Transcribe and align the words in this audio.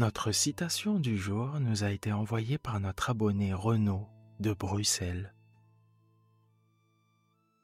Notre 0.00 0.32
citation 0.32 0.98
du 0.98 1.18
jour 1.18 1.60
nous 1.60 1.84
a 1.84 1.90
été 1.90 2.10
envoyée 2.10 2.56
par 2.56 2.80
notre 2.80 3.10
abonné 3.10 3.52
Renaud 3.52 4.08
de 4.38 4.54
Bruxelles. 4.54 5.34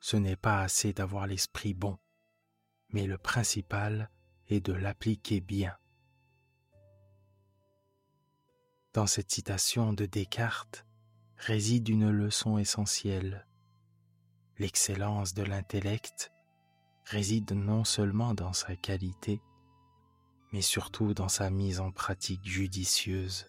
Ce 0.01 0.19
n'est 0.19 0.37
pas 0.37 0.61
assez 0.61 0.93
d'avoir 0.93 1.27
l'esprit 1.27 1.73
bon, 1.73 1.97
mais 2.91 3.07
le 3.07 3.17
principal 3.17 4.11
est 4.49 4.61
de 4.61 4.75
l'appliquer 4.75 5.41
bien. 5.41 5.79
Dans 8.93 9.07
cette 9.07 9.31
citation 9.31 9.95
de 9.95 10.05
Descartes 10.05 10.85
réside 11.39 11.89
une 11.89 12.11
leçon 12.11 12.59
essentielle. 12.59 13.47
L'excellence 14.59 15.33
de 15.33 15.43
l'intellect 15.43 16.33
réside 17.07 17.53
non 17.53 17.85
seulement 17.85 18.35
dans 18.35 18.53
sa 18.53 18.77
qualité, 18.77 19.41
mais 20.57 20.63
surtout 20.63 21.13
dans 21.13 21.29
sa 21.29 21.51
mise 21.51 21.81
en 21.81 21.93
pratique 21.93 22.43
judicieuse. 22.43 23.47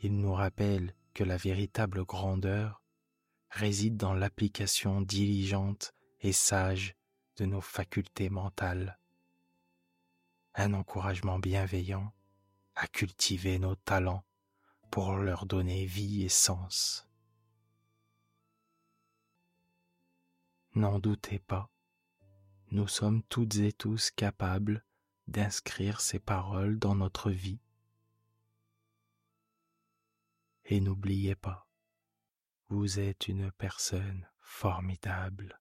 Il 0.00 0.18
nous 0.18 0.32
rappelle 0.32 0.94
que 1.12 1.22
la 1.22 1.36
véritable 1.36 2.06
grandeur 2.06 2.80
réside 3.50 3.98
dans 3.98 4.14
l'application 4.14 5.02
diligente 5.02 5.92
et 6.22 6.32
sage 6.32 6.96
de 7.36 7.44
nos 7.44 7.60
facultés 7.60 8.30
mentales. 8.30 8.98
Un 10.54 10.72
encouragement 10.72 11.38
bienveillant 11.38 12.14
à 12.74 12.86
cultiver 12.86 13.58
nos 13.58 13.74
talents 13.74 14.24
pour 14.90 15.16
leur 15.16 15.44
donner 15.44 15.84
vie 15.84 16.22
et 16.22 16.30
sens. 16.30 17.06
N'en 20.74 20.98
doutez 20.98 21.38
pas, 21.38 21.68
nous 22.70 22.88
sommes 22.88 23.22
toutes 23.24 23.56
et 23.56 23.74
tous 23.74 24.10
capables 24.10 24.82
d'inscrire 25.26 26.00
ces 26.00 26.18
paroles 26.18 26.78
dans 26.78 26.94
notre 26.94 27.30
vie. 27.30 27.60
Et 30.64 30.80
n'oubliez 30.80 31.34
pas, 31.34 31.68
vous 32.68 32.98
êtes 32.98 33.28
une 33.28 33.50
personne 33.52 34.28
formidable. 34.40 35.60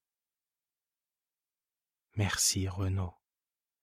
Merci 2.16 2.68
Renaud, 2.68 3.14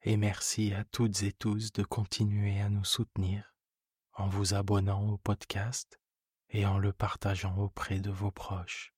et 0.03 0.17
merci 0.17 0.72
à 0.72 0.84
toutes 0.84 1.22
et 1.22 1.33
tous 1.33 1.72
de 1.72 1.83
continuer 1.83 2.61
à 2.61 2.69
nous 2.69 2.84
soutenir 2.84 3.55
en 4.12 4.28
vous 4.28 4.55
abonnant 4.55 5.09
au 5.09 5.17
podcast 5.17 6.00
et 6.50 6.67
en 6.67 6.78
le 6.78 6.93
partageant 6.93 7.56
auprès 7.56 8.00
de 8.00 8.11
vos 8.11 8.31
proches. 8.31 8.93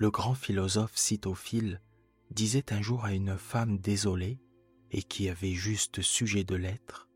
Le 0.00 0.10
grand 0.10 0.32
philosophe 0.32 0.96
Citophile 0.96 1.78
disait 2.30 2.72
un 2.72 2.80
jour 2.80 3.04
à 3.04 3.12
une 3.12 3.36
femme 3.36 3.76
désolée 3.76 4.40
et 4.90 5.02
qui 5.02 5.28
avait 5.28 5.52
juste 5.52 6.00
sujet 6.00 6.42
de 6.42 6.54
l'être 6.54 7.06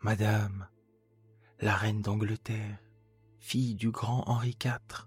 Madame, 0.00 0.66
la 1.60 1.76
reine 1.76 2.02
d'Angleterre, 2.02 2.76
fille 3.38 3.76
du 3.76 3.92
grand 3.92 4.28
Henri 4.28 4.56
IV, 4.64 5.06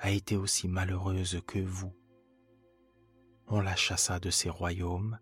a 0.00 0.10
été 0.10 0.34
aussi 0.34 0.66
malheureuse 0.66 1.40
que 1.46 1.60
vous. 1.60 1.94
On 3.46 3.60
la 3.60 3.76
chassa 3.76 4.18
de 4.18 4.30
ses 4.30 4.50
royaumes, 4.50 5.16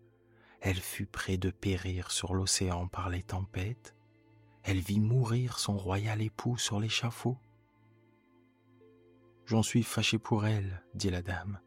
elle 0.62 0.80
fut 0.80 1.04
près 1.04 1.36
de 1.36 1.50
périr 1.50 2.10
sur 2.10 2.32
l'océan 2.32 2.88
par 2.88 3.10
les 3.10 3.22
tempêtes, 3.22 3.94
elle 4.62 4.80
vit 4.80 5.00
mourir 5.00 5.58
son 5.58 5.76
royal 5.76 6.22
époux 6.22 6.56
sur 6.56 6.80
l'échafaud, 6.80 7.36
J'en 9.46 9.62
suis 9.62 9.82
fâché 9.82 10.18
pour 10.18 10.46
elle, 10.46 10.82
dit 10.94 11.10
la 11.10 11.20
dame, 11.20 11.60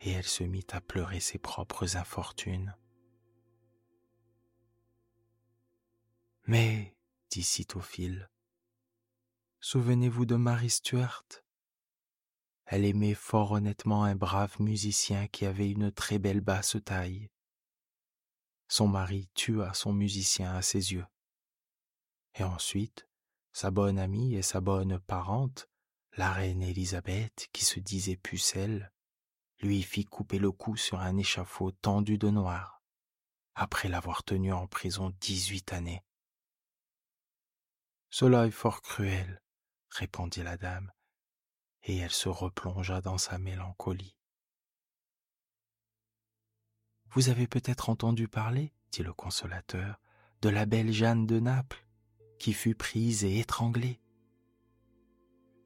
et 0.00 0.10
elle 0.12 0.26
se 0.26 0.44
mit 0.44 0.66
à 0.70 0.80
pleurer 0.80 1.18
ses 1.18 1.38
propres 1.38 1.96
infortunes. 1.96 2.76
Mais, 6.46 6.96
dit 7.30 7.42
Sitophile, 7.42 8.30
souvenez-vous 9.60 10.24
de 10.24 10.36
Marie 10.36 10.70
Stuart? 10.70 11.24
Elle 12.66 12.84
aimait 12.84 13.14
fort 13.14 13.52
honnêtement 13.52 14.04
un 14.04 14.14
brave 14.14 14.60
musicien 14.60 15.26
qui 15.26 15.46
avait 15.46 15.70
une 15.70 15.90
très 15.90 16.20
belle 16.20 16.40
basse 16.40 16.76
taille. 16.84 17.28
Son 18.68 18.86
mari 18.86 19.28
tua 19.34 19.74
son 19.74 19.92
musicien 19.92 20.54
à 20.54 20.62
ses 20.62 20.92
yeux. 20.92 21.06
Et 22.36 22.44
ensuite, 22.44 23.08
sa 23.52 23.72
bonne 23.72 23.98
amie 23.98 24.36
et 24.36 24.42
sa 24.42 24.60
bonne 24.60 25.00
parente 25.00 25.69
la 26.20 26.34
reine 26.34 26.62
Élisabeth, 26.62 27.48
qui 27.50 27.64
se 27.64 27.80
disait 27.80 28.18
pucelle, 28.18 28.92
lui 29.60 29.82
fit 29.82 30.04
couper 30.04 30.38
le 30.38 30.52
cou 30.52 30.76
sur 30.76 31.00
un 31.00 31.16
échafaud 31.16 31.70
tendu 31.70 32.18
de 32.18 32.28
noir, 32.28 32.82
après 33.54 33.88
l'avoir 33.88 34.22
tenu 34.22 34.52
en 34.52 34.66
prison 34.66 35.14
dix-huit 35.18 35.72
années. 35.72 36.04
Cela 38.10 38.46
est 38.46 38.50
fort 38.50 38.82
cruel, 38.82 39.42
répondit 39.88 40.42
la 40.42 40.58
dame, 40.58 40.92
et 41.84 41.96
elle 41.96 42.12
se 42.12 42.28
replongea 42.28 43.00
dans 43.00 43.16
sa 43.16 43.38
mélancolie. 43.38 44.18
Vous 47.12 47.30
avez 47.30 47.46
peut-être 47.46 47.88
entendu 47.88 48.28
parler, 48.28 48.74
dit 48.92 49.02
le 49.02 49.14
consolateur, 49.14 49.98
de 50.42 50.50
la 50.50 50.66
belle 50.66 50.92
Jeanne 50.92 51.24
de 51.26 51.40
Naples, 51.40 51.86
qui 52.38 52.52
fut 52.52 52.74
prise 52.74 53.24
et 53.24 53.38
étranglée. 53.38 54.02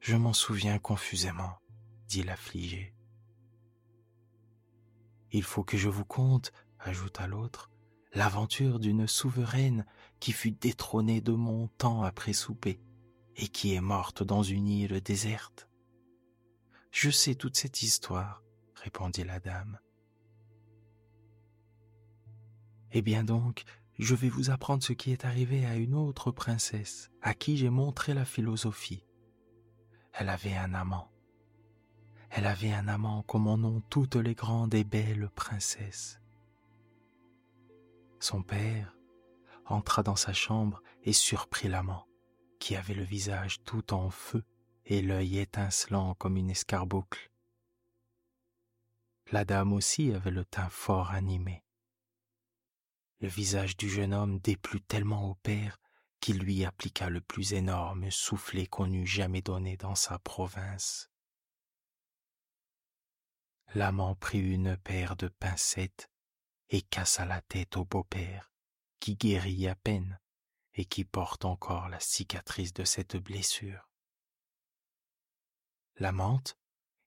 Je 0.07 0.15
m'en 0.15 0.33
souviens 0.33 0.77
confusément, 0.77 1.57
dit 2.07 2.21
l'affligé. 2.21 2.93
Il 5.31 5.41
faut 5.41 5.63
que 5.63 5.77
je 5.77 5.89
vous 5.89 6.05
conte, 6.05 6.53
ajouta 6.77 7.25
l'autre, 7.25 7.71
l'aventure 8.13 8.77
d'une 8.77 9.07
souveraine 9.07 9.83
qui 10.19 10.31
fut 10.31 10.51
détrônée 10.51 11.21
de 11.21 11.31
mon 11.31 11.69
temps 11.69 12.03
après 12.03 12.33
souper 12.33 12.79
et 13.35 13.47
qui 13.47 13.73
est 13.73 13.81
morte 13.81 14.21
dans 14.21 14.43
une 14.43 14.67
île 14.67 15.01
déserte. 15.01 15.67
Je 16.91 17.09
sais 17.09 17.33
toute 17.33 17.57
cette 17.57 17.81
histoire, 17.81 18.43
répondit 18.75 19.23
la 19.23 19.39
dame. 19.39 19.79
Eh 22.91 23.01
bien 23.01 23.23
donc, 23.23 23.63
je 23.97 24.13
vais 24.13 24.29
vous 24.29 24.51
apprendre 24.51 24.83
ce 24.83 24.93
qui 24.93 25.11
est 25.11 25.25
arrivé 25.25 25.65
à 25.65 25.77
une 25.77 25.95
autre 25.95 26.29
princesse, 26.29 27.09
à 27.23 27.33
qui 27.33 27.57
j'ai 27.57 27.71
montré 27.71 28.13
la 28.13 28.23
philosophie. 28.25 29.04
Elle 30.17 30.29
avait 30.29 30.55
un 30.55 30.73
amant. 30.73 31.11
Elle 32.29 32.47
avait 32.47 32.71
un 32.71 32.87
amant 32.87 33.23
comme 33.23 33.47
en 33.47 33.55
ont 33.55 33.81
toutes 33.89 34.15
les 34.15 34.33
grandes 34.33 34.73
et 34.73 34.85
belles 34.85 35.29
princesses. 35.35 36.21
Son 38.21 38.41
père 38.41 38.95
entra 39.65 40.03
dans 40.03 40.15
sa 40.15 40.31
chambre 40.31 40.81
et 41.03 41.11
surprit 41.11 41.67
l'amant, 41.67 42.07
qui 42.59 42.77
avait 42.77 42.93
le 42.93 43.03
visage 43.03 43.61
tout 43.63 43.93
en 43.93 44.09
feu 44.09 44.43
et 44.85 45.01
l'œil 45.01 45.39
étincelant 45.39 46.13
comme 46.15 46.37
une 46.37 46.49
escarboucle. 46.49 47.29
La 49.31 49.43
dame 49.43 49.73
aussi 49.73 50.13
avait 50.13 50.31
le 50.31 50.45
teint 50.45 50.69
fort 50.69 51.11
animé. 51.11 51.61
Le 53.19 53.27
visage 53.27 53.75
du 53.75 53.89
jeune 53.89 54.13
homme 54.13 54.39
déplut 54.39 54.81
tellement 54.81 55.29
au 55.29 55.35
père 55.35 55.77
qu'il 56.25 56.39
lui 56.39 56.65
appliqua 56.65 57.11
le 57.11 57.21
plus 57.21 57.53
énorme 57.53 58.09
soufflet 58.09 58.65
qu'on 58.65 58.91
eût 58.91 59.05
jamais 59.05 59.43
donné 59.43 59.77
dans 59.77 59.93
sa 59.93 60.17
province. 60.17 61.11
L'amant 63.75 64.15
prit 64.15 64.39
une 64.39 64.75
paire 64.75 65.15
de 65.17 65.27
pincettes 65.27 66.09
et 66.69 66.81
cassa 66.81 67.25
la 67.25 67.41
tête 67.41 67.77
au 67.77 67.85
beau-père, 67.85 68.51
qui 68.99 69.15
guérit 69.15 69.67
à 69.67 69.75
peine 69.75 70.19
et 70.73 70.85
qui 70.85 71.05
porte 71.05 71.45
encore 71.45 71.89
la 71.89 71.99
cicatrice 71.99 72.73
de 72.73 72.85
cette 72.85 73.17
blessure. 73.17 73.87
L'amante, 75.97 76.57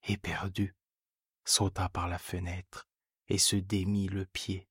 éperdue, 0.05 0.77
sauta 1.45 1.89
par 1.89 2.07
la 2.07 2.21
fenêtre 2.21 2.89
et 3.27 3.39
se 3.39 3.57
démit 3.57 4.07
le 4.07 4.27
pied, 4.27 4.69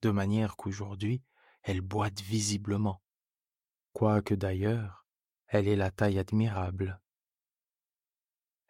de 0.00 0.10
manière 0.10 0.56
qu'aujourd'hui 0.56 1.22
elle 1.60 1.82
boite 1.82 2.22
visiblement, 2.22 3.02
quoique 3.96 4.34
d'ailleurs 4.34 5.06
elle 5.46 5.68
ait 5.68 5.74
la 5.74 5.90
taille 5.90 6.18
admirable. 6.18 7.00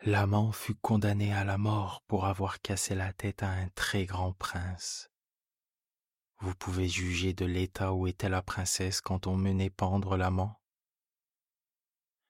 L'amant 0.02 0.52
fut 0.52 0.76
condamné 0.76 1.32
à 1.32 1.43
la 1.43 1.58
mort 1.58 2.05
pour 2.06 2.26
avoir 2.26 2.61
cassé 2.61 2.94
la 2.94 3.12
tête 3.12 3.43
à 3.43 3.50
un 3.50 3.69
très 3.70 4.05
grand 4.06 4.34
prince. 4.34 5.11
Vous 6.38 6.55
pouvez 6.55 6.88
juger 6.88 7.32
de 7.32 7.44
l'état 7.44 7.93
où 7.93 8.06
était 8.06 8.28
la 8.28 8.40
princesse 8.40 9.00
quand 9.00 9.26
on 9.26 9.37
menait 9.37 9.69
pendre 9.69 10.17
l'amant. 10.17 10.62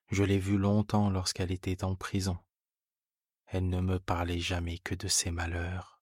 Je 0.08 0.25
l'ai 0.25 0.38
vue 0.38 0.56
longtemps 0.56 1.10
lorsqu'elle 1.10 1.52
était 1.52 1.84
en 1.84 1.96
prison. 1.96 2.38
Elle 3.44 3.69
ne 3.69 3.82
me 3.82 4.00
parlait 4.00 4.40
jamais 4.40 4.78
que 4.78 4.94
de 4.94 5.08
ses 5.08 5.31
malheurs. 5.31 6.00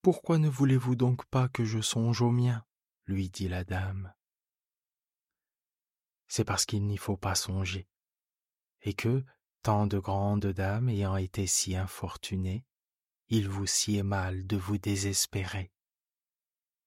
Pourquoi 0.00 0.38
ne 0.38 0.48
voulez-vous 0.48 0.94
donc 0.94 1.26
pas 1.26 1.48
que 1.48 1.64
je 1.64 1.80
songe 1.80 2.22
au 2.22 2.30
mien? 2.30 2.64
lui 3.06 3.30
dit 3.30 3.48
la 3.48 3.64
dame. 3.64 4.14
C'est 6.28 6.44
parce 6.44 6.66
qu'il 6.66 6.86
n'y 6.86 6.98
faut 6.98 7.16
pas 7.16 7.34
songer, 7.34 7.88
et 8.82 8.94
que, 8.94 9.24
tant 9.62 9.86
de 9.86 9.98
grandes 9.98 10.46
dames 10.46 10.88
ayant 10.88 11.16
été 11.16 11.46
si 11.46 11.74
infortunées, 11.74 12.64
il 13.28 13.48
vous 13.48 13.66
sied 13.66 14.02
mal 14.02 14.46
de 14.46 14.56
vous 14.56 14.78
désespérer. 14.78 15.72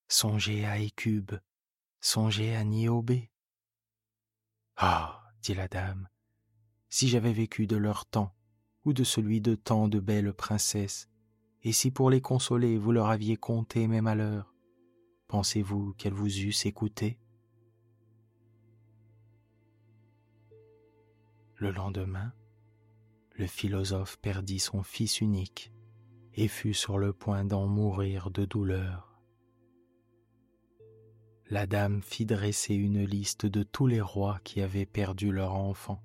Songez 0.07 0.65
à 0.65 0.77
Écube, 0.77 1.33
songez 1.99 2.55
à 2.55 2.63
Niobé. 2.63 3.31
Ah, 4.75 5.23
dit 5.41 5.53
la 5.53 5.67
dame, 5.67 6.07
si 6.89 7.07
j'avais 7.07 7.33
vécu 7.33 7.67
de 7.67 7.77
leur 7.77 8.05
temps, 8.05 8.35
ou 8.83 8.93
de 8.93 9.03
celui 9.03 9.41
de 9.41 9.55
tant 9.55 9.87
de 9.87 9.99
belles 9.99 10.33
princesses, 10.33 11.07
et 11.63 11.71
si 11.71 11.91
pour 11.91 12.09
les 12.09 12.21
consoler 12.21 12.77
vous 12.77 12.91
leur 12.91 13.09
aviez 13.09 13.37
conté 13.37 13.87
mes 13.87 14.01
malheurs, 14.01 14.53
pensez-vous 15.27 15.93
qu'elles 15.93 16.13
vous 16.13 16.39
eussent 16.39 16.65
écouté? 16.65 17.20
Le 21.61 21.69
lendemain, 21.69 22.33
le 23.35 23.45
philosophe 23.45 24.17
perdit 24.17 24.57
son 24.57 24.81
fils 24.81 25.21
unique 25.21 25.71
et 26.33 26.47
fut 26.47 26.73
sur 26.73 26.97
le 26.97 27.13
point 27.13 27.45
d'en 27.45 27.67
mourir 27.67 28.31
de 28.31 28.45
douleur. 28.45 29.21
La 31.51 31.67
dame 31.67 32.01
fit 32.01 32.25
dresser 32.25 32.73
une 32.73 33.03
liste 33.03 33.45
de 33.45 33.61
tous 33.61 33.85
les 33.85 34.01
rois 34.01 34.39
qui 34.43 34.61
avaient 34.61 34.87
perdu 34.87 35.31
leur 35.31 35.53
enfant 35.53 36.01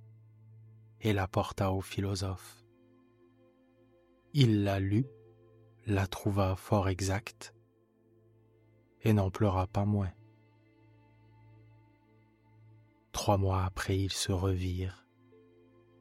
et 1.00 1.14
la 1.14 1.26
porta 1.26 1.72
au 1.72 1.80
philosophe. 1.80 2.62
Il 4.34 4.62
la 4.62 4.78
lut 4.78 5.06
la 5.86 6.06
trouva 6.06 6.54
fort 6.56 6.90
exacte 6.90 7.54
et 9.00 9.14
n'en 9.14 9.30
pleura 9.30 9.66
pas 9.66 9.86
moins. 9.86 10.12
Trois 13.12 13.38
mois 13.38 13.64
après 13.64 13.98
ils 13.98 14.12
se 14.12 14.32
revirent 14.32 15.05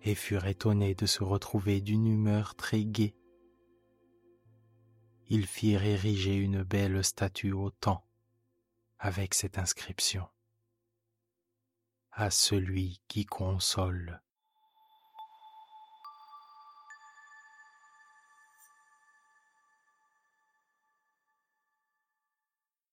et 0.06 0.16
furent 0.16 0.46
étonnés 0.46 0.94
de 0.94 1.08
se 1.08 1.24
retrouver 1.24 1.82
d'une 1.82 2.06
humeur 2.06 2.56
très 2.56 2.86
gaie. 2.86 3.16
Ils 5.28 5.48
firent 5.48 5.84
ériger 5.84 6.36
une 6.36 6.62
belle 6.62 7.04
statue 7.04 7.52
au 7.52 7.72
temps 7.72 8.08
avec 9.00 9.34
cette 9.34 9.58
inscription 9.58 10.28
À 12.12 12.30
celui 12.30 13.02
qui 13.08 13.26
console 13.26 14.22